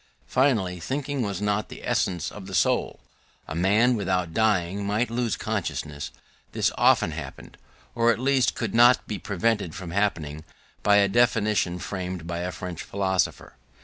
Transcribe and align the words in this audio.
Finally, 0.25 0.79
thinking 0.79 1.21
was 1.21 1.43
not 1.43 1.69
the 1.69 1.85
essence 1.85 2.31
of 2.31 2.47
the 2.47 2.55
soul: 2.55 3.01
a 3.47 3.53
man, 3.53 3.95
without 3.95 4.33
dying, 4.33 4.83
might 4.83 5.11
lose 5.11 5.37
consciousness: 5.37 6.09
this 6.53 6.71
often 6.75 7.11
happened, 7.11 7.55
or 7.93 8.11
at 8.11 8.17
least 8.17 8.55
could 8.55 8.73
not 8.73 9.05
be 9.05 9.19
prevented 9.19 9.75
from 9.75 9.91
happening 9.91 10.43
by 10.81 10.95
a 10.95 11.07
definition 11.07 11.77
framed 11.77 12.25
by 12.25 12.39
a 12.39 12.51
French 12.51 12.81
philosopher. 12.81 13.53